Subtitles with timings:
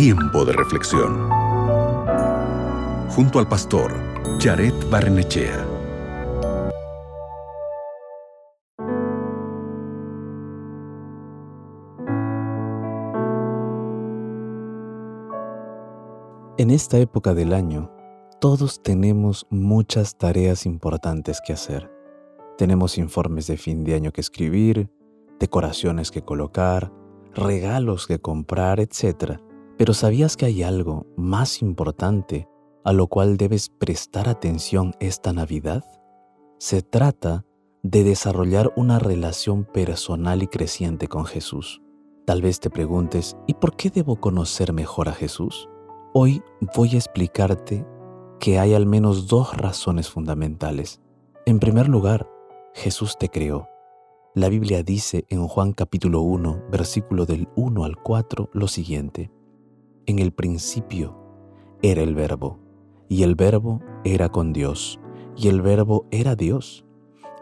[0.00, 1.28] Tiempo de reflexión.
[3.10, 3.92] Junto al pastor
[4.38, 5.66] Jared Barnechea.
[16.58, 17.90] En esta época del año,
[18.40, 21.90] todos tenemos muchas tareas importantes que hacer.
[22.56, 24.92] Tenemos informes de fin de año que escribir,
[25.40, 26.92] decoraciones que colocar,
[27.34, 29.40] regalos que comprar, etc.
[29.78, 32.48] Pero ¿sabías que hay algo más importante
[32.84, 35.84] a lo cual debes prestar atención esta Navidad?
[36.58, 37.46] Se trata
[37.82, 41.80] de desarrollar una relación personal y creciente con Jesús.
[42.26, 45.68] Tal vez te preguntes, ¿y por qué debo conocer mejor a Jesús?
[46.12, 46.42] Hoy
[46.74, 47.86] voy a explicarte
[48.40, 51.00] que hay al menos dos razones fundamentales.
[51.46, 52.28] En primer lugar,
[52.74, 53.68] Jesús te creó
[54.38, 59.32] la Biblia dice en Juan capítulo 1, versículo del 1 al 4 lo siguiente.
[60.08, 61.14] En el principio
[61.82, 62.58] era el verbo,
[63.10, 64.98] y el verbo era con Dios,
[65.36, 66.86] y el verbo era Dios.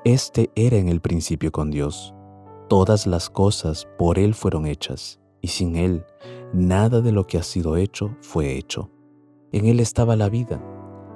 [0.05, 2.13] Este era en el principio con Dios.
[2.69, 6.05] Todas las cosas por Él fueron hechas, y sin Él
[6.53, 8.91] nada de lo que ha sido hecho fue hecho.
[9.53, 10.61] En Él estaba la vida,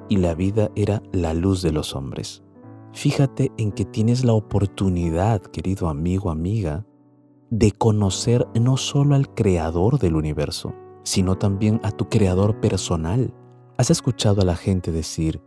[0.08, 2.44] y la vida era la luz de los hombres.
[2.92, 6.86] Fíjate en que tienes la oportunidad, querido amigo, amiga,
[7.50, 13.32] de conocer no solo al creador del universo, sino también a tu creador personal.
[13.76, 15.42] ¿Has escuchado a la gente decir,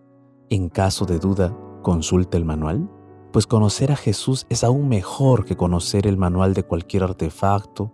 [0.50, 2.90] en caso de duda, consulta el manual?
[3.32, 7.92] Pues conocer a Jesús es aún mejor que conocer el manual de cualquier artefacto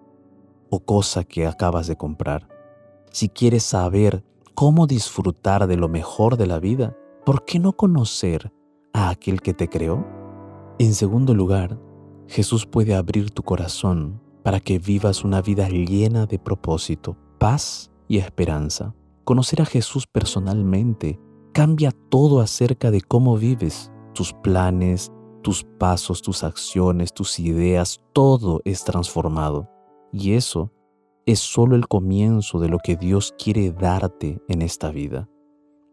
[0.69, 2.47] o cosa que acabas de comprar.
[3.11, 4.23] Si quieres saber
[4.53, 8.51] cómo disfrutar de lo mejor de la vida, ¿por qué no conocer
[8.93, 10.05] a aquel que te creó?
[10.77, 11.79] En segundo lugar,
[12.27, 18.17] Jesús puede abrir tu corazón para que vivas una vida llena de propósito, paz y
[18.17, 18.93] esperanza.
[19.23, 21.19] Conocer a Jesús personalmente
[21.53, 25.11] cambia todo acerca de cómo vives, tus planes,
[25.41, 29.69] tus pasos, tus acciones, tus ideas, todo es transformado.
[30.11, 30.71] Y eso
[31.25, 35.29] es solo el comienzo de lo que Dios quiere darte en esta vida.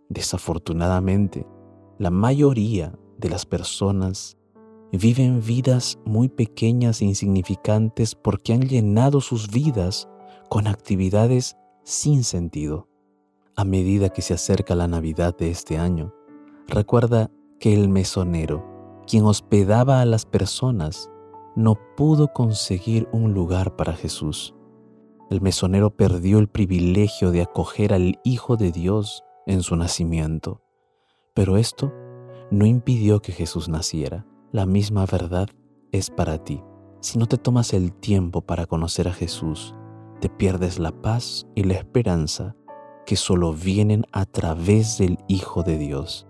[0.08, 1.46] Desafortunadamente,
[1.98, 4.36] la mayoría de las personas
[4.92, 10.08] viven vidas muy pequeñas e insignificantes porque han llenado sus vidas
[10.48, 12.88] con actividades sin sentido.
[13.54, 16.12] A medida que se acerca la Navidad de este año,
[16.66, 18.64] recuerda que el mesonero,
[19.06, 21.10] quien hospedaba a las personas,
[21.54, 24.54] no pudo conseguir un lugar para Jesús.
[25.30, 30.60] El mesonero perdió el privilegio de acoger al Hijo de Dios en su nacimiento.
[31.34, 31.92] Pero esto
[32.50, 34.26] no impidió que Jesús naciera.
[34.52, 35.48] La misma verdad
[35.92, 36.62] es para ti.
[37.00, 39.74] Si no te tomas el tiempo para conocer a Jesús,
[40.21, 42.56] te pierdes la paz y la esperanza
[43.06, 46.27] que solo vienen a través del Hijo de Dios.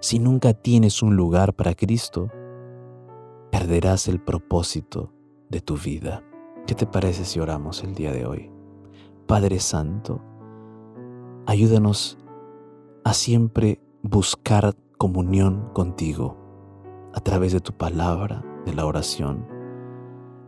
[0.00, 2.30] Si nunca tienes un lugar para Cristo,
[3.50, 5.12] perderás el propósito
[5.48, 6.22] de tu vida.
[6.66, 8.50] ¿Qué te parece si oramos el día de hoy?
[9.26, 10.20] Padre Santo,
[11.46, 12.18] ayúdanos
[13.04, 16.36] a siempre buscar comunión contigo
[17.14, 19.46] a través de tu palabra, de la oración.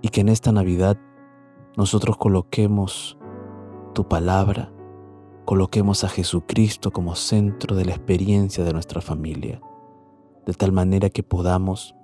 [0.02, 0.98] Y que en esta Navidad
[1.76, 3.16] nosotros coloquemos
[3.94, 4.72] tu palabra,
[5.44, 9.60] coloquemos a Jesucristo como centro de la experiencia de nuestra familia,
[10.46, 11.94] de tal manera que podamos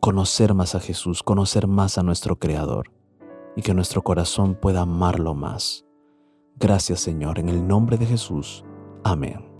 [0.00, 2.92] conocer más a Jesús, conocer más a nuestro Creador
[3.56, 5.84] y que nuestro corazón pueda amarlo más.
[6.56, 8.64] Gracias Señor, en el nombre de Jesús.
[9.02, 9.50] Amén.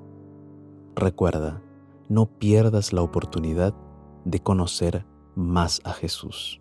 [0.95, 1.63] Recuerda,
[2.09, 3.75] no pierdas la oportunidad
[4.25, 6.61] de conocer más a Jesús.